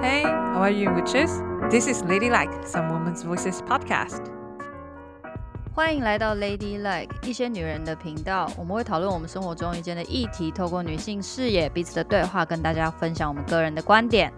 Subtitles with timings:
[0.00, 1.42] Hey, how are you, witches?
[1.70, 4.22] This is Ladylike, Some Women's Voices podcast.
[5.74, 8.48] 欢迎来到 Ladylike，一些女人的频道。
[8.56, 14.32] 我们会讨论我们生活中遇见的议题，透过女性视野、彼此的对话，跟大家分享我们个人的观点。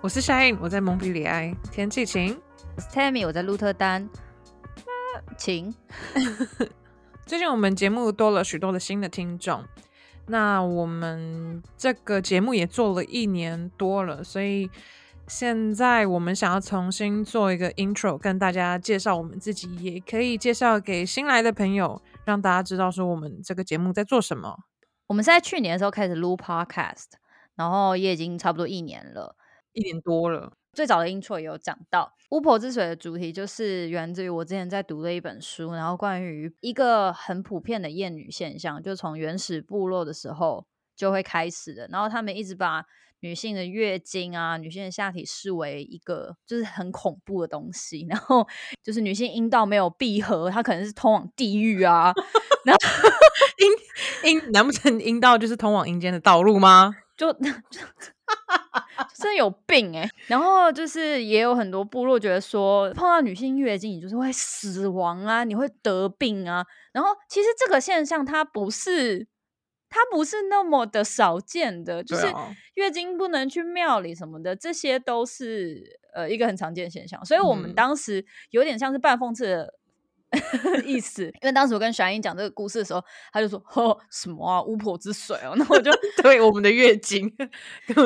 [0.00, 2.40] 我是 Shine，我在蒙彼利埃，天气晴。
[2.76, 4.08] 我是 Tammy，我在鹿特丹，
[5.36, 5.74] 晴。
[7.26, 9.64] 最近我们节目多了许多的新的听众。
[10.26, 14.70] 那我们这个节目也做了一年多了，所以
[15.26, 24.56] 现在我们想要重新做一个 intro，跟大家介绍我们自己，也可以介绍给新来的朋友，让大家知道说我们这个节目在做什么。
[25.08, 27.06] 我们是在去年的时候开始录 podcast，
[27.56, 29.36] 然后也已经差不多一年了，
[29.72, 30.52] 一年多了。
[30.72, 41.86] 最早的 intro 也有讲到巫婆之水的主题，就是源自于我之前在读的一本书，然后关于一个很普遍的厌女现象，就从原始部落的时候就会开始的。
[41.92, 42.86] 然后他们一直把
[43.20, 48.48] 女性的月经啊、女性的下体视为一个就是很恐怖的东西，然后
[48.82, 52.14] 就是女性阴道没有闭合，它可能是通往地狱啊。
[52.64, 53.10] 然后
[54.24, 56.96] 阴阴难不成阴道就是通往阴间的道路吗？
[57.18, 57.30] 就。
[57.68, 57.80] 就
[59.14, 60.10] 真有病哎、欸！
[60.26, 66.64] 然后就是也有很多部落觉得说，碰到女性月经，你就是会死亡啊，你会得病啊。
[66.92, 69.26] 然后其实这个现象它不是，
[69.88, 72.32] 它不是那么的少见的，就是
[72.74, 77.24] 月经不能去庙里什么的，这些都是呃一个很常见的现象。
[77.24, 79.74] 所以我们当时有点像是半讽刺的。
[80.86, 85.90] 意思，因为当时我跟小英讲这个故事的时候，他就说：“哦，什么啊，巫婆之水哦。”那我就
[86.22, 87.30] 对我们的月经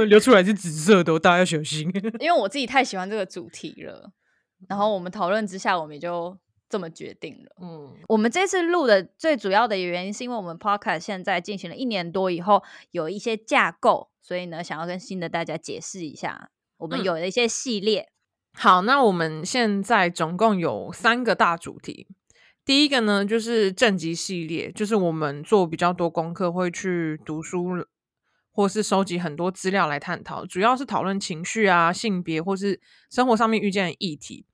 [0.08, 1.88] 流出来是紫色的，大家要小心。
[2.18, 4.10] 因为我自己太喜欢这个主题了，
[4.68, 6.36] 然后我们讨论之下，我们也就
[6.68, 7.56] 这么决定了。
[7.62, 18.00] 嗯，我们这次录的最主要的原因，是因为我们 Podcast 现在进行了一年多以后，有一些架构，所以呢，想要跟新的大家解释一下，我们有了一些系列。
[18.00, 18.12] 嗯
[18.58, 22.06] 好，那我们现在总共有三个大主题。
[22.64, 27.86] 第一个呢，就是正极系列，就是我们做比较多功课，会去读书，
[28.50, 32.80] 或是收集很多资料来探讨，主要是讨论情绪啊、性别或是
[33.10, 34.46] 生活上面遇见的议题。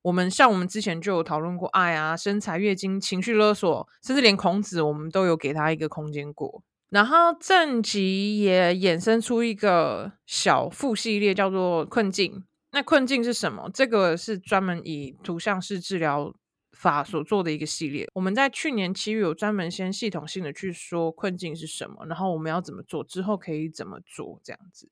[0.00, 6.62] 我们像我们之前就有讨论过爱啊、身材、月经、情绪勒索，甚至连孔子，我们都有给他一个空间过。
[6.88, 12.42] 然后正极也衍生出一个小副系列，叫做困境。
[12.72, 13.70] 那困境是什么？
[13.72, 16.34] 这个是专门以图像式治疗
[16.72, 18.08] 法所做的一个系列。
[18.14, 24.90] 我们在去年七月有专门先系统性的去说困境是什么，然后我们要怎么做，之后可以怎么做，这样子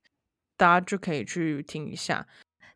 [0.59, 2.29] 大家就可以去听一下。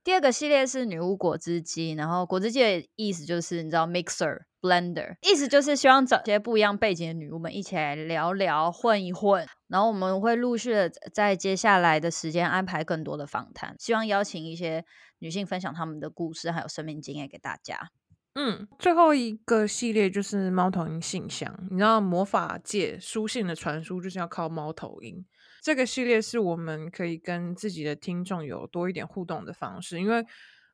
[0.05, 14.85] 第二个系列是女巫果汁机，然后果汁机的意思就是你知道 mixer blender，意思就是希望找些不一样背景的女巫们一起来聊聊混一混，然后我们会陆续的在接下来的时间安排更多的访谈，希望邀请一些
[15.21, 17.91] 女性分享她们的故事还有生命经验给大家。
[18.35, 25.25] 嗯，最后一个系列就是猫头鹰信箱，你知道魔法界书信的传输就是要靠猫头鹰。
[25.65, 30.23] 这个系列是我们可以跟自己的听众有多一点互动的方式，因为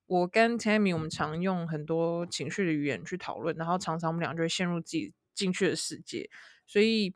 [0.06, 6.28] 我跟 Tammy 我们常用很多情绪的语言去讨论，然后常常我们俩就会陷入自己进去的世界，
[6.66, 7.14] 所以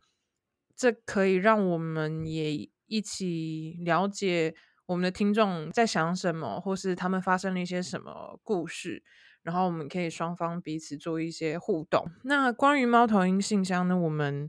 [0.76, 4.54] 这可以让我们也一起了解
[4.86, 9.02] 我们的听众在想什么，或是他们发生了一些什么故事，
[9.42, 12.08] 然后我们可以双方彼此做一些互动。
[12.22, 14.48] 那关于猫头鹰信箱呢，我们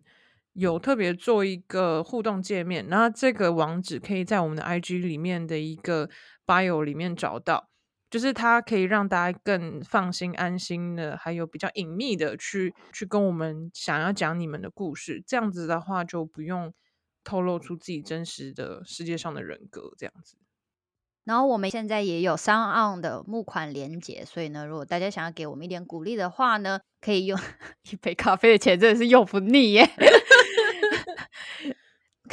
[0.56, 6.10] 有特别做一个互动界面，那这个网址可以在我们的 IG 里面的一个
[6.46, 7.68] bio 里面找到，
[8.10, 16.74] 就是它可以让大家更放心、安心的，还有比较隐秘的去去跟我们想要讲你们的故事，这样子的话就不用
[17.26, 20.38] 透露出自己真实的世界上的人格，这样子。
[21.26, 27.38] 然后我们现在也有 SoundOn 的募款连结，所以呢，如果大家想要给我们一点鼓励的话呢，可以用
[27.92, 29.90] 一杯咖啡的钱，真的是用不腻耶。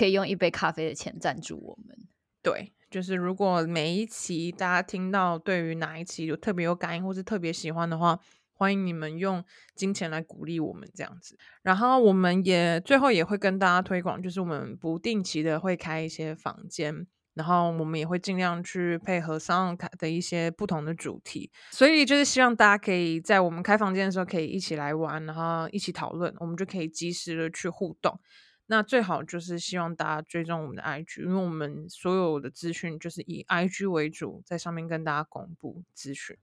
[0.02, 1.96] 可以用一杯咖啡的钱赞助我们。
[2.42, 8.18] 对，就是如果每一期大家听到对于哪一期有特别有感应或是特别喜欢的话，
[8.52, 9.44] 欢迎你们用
[9.76, 11.38] 金钱来鼓励我们这样子。
[11.62, 17.06] 然后我们也最后也会跟大家推广，就是我们不定期的会开一些房间。
[17.34, 28.18] 然后我们也会尽量去配合 SoundOn 的一些不同的主题，所以就是希望大家可以在我们开房间的时候可以一起来玩，然后一起讨论，我们就可以及时的去互动。
[28.72, 36.38] 那最好就是希望大家追踪我们的 IG，因为我们所有的资讯就是以 IG 为主，在上面跟大家公布资讯。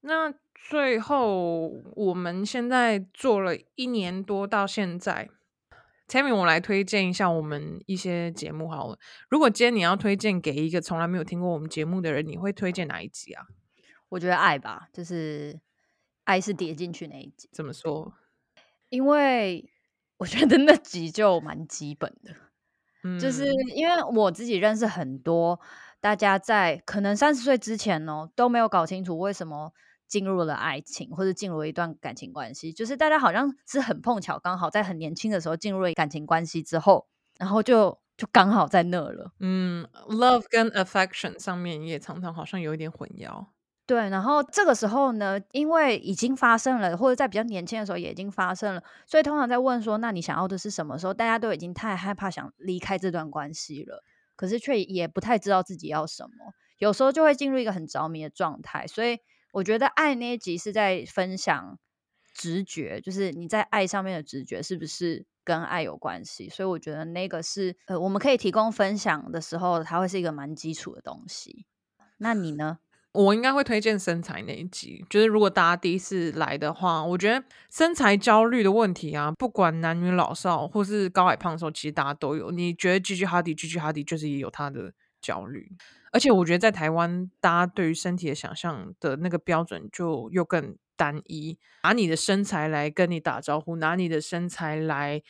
[0.00, 5.28] 那最后我们现在做了一年多到现在。
[6.08, 8.98] Tammy，我来推荐一下我们一些节目好了。
[9.28, 13.44] 如果今天你要推荐给一个从来没有听过我们节目的人，你会推荐哪一集啊？
[14.08, 15.60] 我觉得爱吧，就是
[16.24, 17.50] 爱是叠进去那一集。
[17.52, 18.14] 怎么说？
[18.88, 19.70] 因为
[20.22, 22.32] 我觉得那集就蛮基本的，
[23.02, 25.58] 嗯，就是因为我自己认识很多
[26.00, 29.72] 大家在可能三十岁之前哦都没有搞清楚为什么
[30.06, 37.08] 进入了爱情或者进入了一段感情关系，就是大家好像是很碰巧，刚好在很年轻的时候进入了感情关系之后，
[37.40, 39.32] 然后就就刚好在那了。
[39.40, 43.46] 嗯，love 跟 affection 上面也常常好像有一点混淆。
[43.92, 54.02] 对，然后这个时候呢，因为已经发生了，或者在比较年轻的时候也已经发生了，所以通常在问说，那你想要的是什么时候，大家都已经太害怕想离开这段关系了，
[54.34, 58.86] 可是却也不太知道自己要什么，有时候就会进入一个很着迷的状态。
[58.86, 59.18] 所以
[59.52, 61.78] 我觉得爱那一集是在分享
[62.32, 66.48] 直觉，就是你在爱上面的直觉是不是跟爱有关系？
[66.48, 71.66] 所以我觉得那个是呃，我们可以提供分享的时候，它会是一个蛮基础的东西。
[72.16, 72.78] 那你呢？
[73.12, 82.50] 我应该会推荐身材那一集，就是如果大家第一次来的话，我觉得身材焦虑的问题啊，不管男女老少或是高矮胖瘦，其实大家都有。
[82.50, 85.70] 你觉得 Gigi Hadid，Gigi Hadid 就是也有他的焦虑，
[86.10, 95.22] 而且我觉得在台湾，大家对于身体的想象的那个标准就又更单一，拿你的身材来跟你打招呼，拿你的身材来。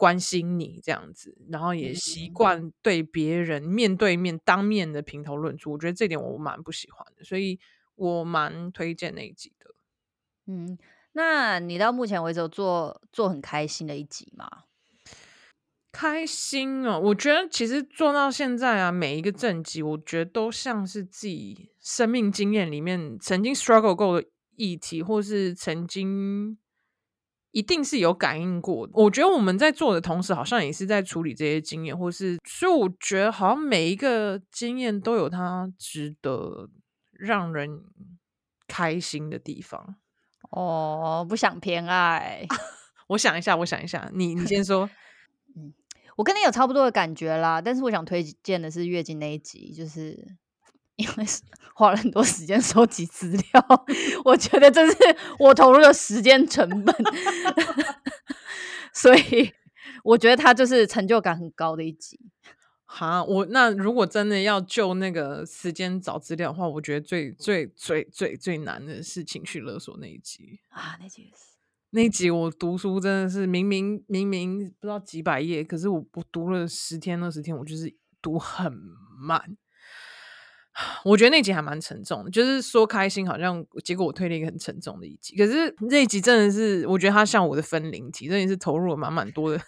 [0.00, 7.60] 关心你这样子，然后也习惯对别人面对面当面的评头论足，我觉得这点我蛮不喜欢的，所以
[7.96, 9.74] 我蛮推荐那一集的。
[10.46, 10.78] 嗯，
[11.12, 14.64] 那你到目前为止有做做很开心的一集吗？
[15.92, 24.26] 开心哦，我觉得其实做到现在啊，每一个正集，我觉得都像是自己生命经验里面曾经 struggle 过的
[24.56, 26.56] 议题，或是曾经。
[27.52, 28.92] 一定是有感应过的。
[28.94, 36.68] 我觉得我们在做的同时，好像也是在处理这些经验，或是，所以我觉得好像每一个经验都有它值得
[37.12, 37.82] 让人
[38.68, 39.96] 开心的地方。
[40.50, 42.46] 哦，不想偏爱。
[43.08, 44.88] 我想一下，我想一下，你你先说。
[45.56, 45.74] 嗯，
[46.16, 50.36] 我跟你有差不多的感觉啦，但是我想推荐的是月经那一集，就是。
[51.00, 51.24] 因为
[51.74, 53.86] 花了很多时间收集资料，
[54.24, 54.96] 我觉得这是
[55.38, 56.94] 我投入的时间成本，
[58.92, 59.52] 所以
[60.04, 62.20] 我觉得它就是成就感很高的一集。
[62.84, 71.56] 哈，我那如果真的要就那个时间找资料的话，我觉得最最最最最难的是情绪勒索那一集啊，那集是
[71.90, 78.72] 那一集我读书真的是明明明明不知道几百页，可是我我读了十天二十天，我就是读很
[79.18, 79.56] 慢。
[81.04, 85.36] 我觉得那集还蛮沉重的，就是说开心，好像结果我推了一个很沉重的一集。
[85.36, 89.60] 可是那一集真的是，我觉得它像我的分灵体，真的是投入了满满多的、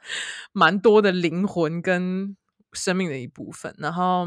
[0.52, 2.36] 蛮多的灵魂跟
[2.74, 3.74] 生命的一部分。
[3.78, 4.26] 然后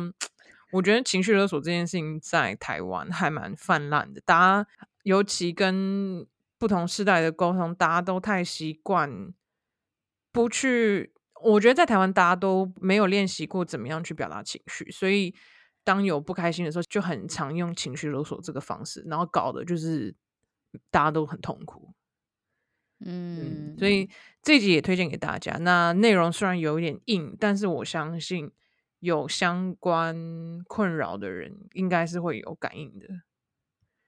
[0.71, 4.68] 我觉得情绪勒索这件事情在台湾还蛮泛滥的，大家
[5.03, 6.25] 尤其跟
[6.57, 9.31] 不同世代的沟通，大家都太习惯
[10.31, 11.13] 不去。
[11.44, 15.33] 我觉得在台湾大家都没有练习过怎么样去表达情绪，所以。
[15.83, 20.15] 当有不开心的时候，就很常用情绪勒索这个方式，然后搞的就是
[20.89, 21.94] 大家都很痛苦。
[23.06, 24.09] 嗯，嗯，所以
[24.41, 25.57] 这集也推荐给大家。
[25.59, 28.50] 那内容虽然有一点硬，但是我相信
[29.00, 33.07] 有相关困扰的人应该是会有感应的。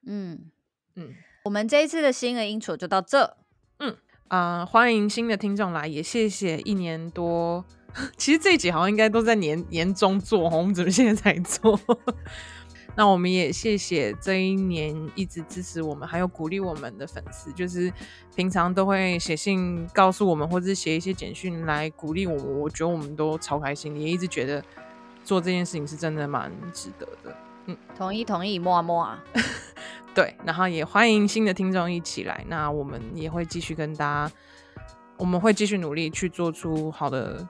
[0.05, 0.49] 嗯
[0.95, 1.13] 嗯，
[1.43, 3.35] 我们这一次的新的 intro 就到这。
[3.79, 3.97] 嗯
[4.29, 7.65] 啊，呃，欢迎新的听众来，也谢谢一年多。
[8.17, 11.79] 其实这一集好像应该都在年年中做，我们怎么现在才做？
[12.97, 17.91] 那我们也谢谢这一年一直支持我们，还有鼓励我们的粉丝，就是
[18.35, 22.61] 平常都会写信告诉我们，或者是写一些简讯来鼓励我们。
[22.61, 24.63] 我觉得我们都超开心，也一直觉得
[25.25, 27.35] 做这件事情是真的蛮值得的。
[27.65, 29.21] 嗯，同意同意，摸啊摸啊。
[30.15, 34.35] 对，然后也欢迎新的听众一起来，那我们也会继续跟大家，
[35.17, 37.45] 我们会继续努力去做出好的。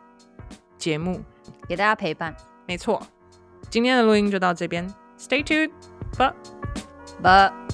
[0.86, 1.20] 节目。
[1.68, 2.36] 给大家陪伴，
[2.68, 3.02] 没错。
[3.72, 4.88] 今天的录音就到这边
[5.18, 6.32] ，Stay tuned，bye
[7.24, 7.65] bye。